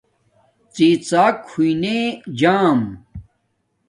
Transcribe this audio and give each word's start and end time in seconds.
ڎی 0.75 0.89
ڎاک 1.09 1.35
ہوئئ 1.51 1.71
نے 1.83 1.97
جام 2.39 2.79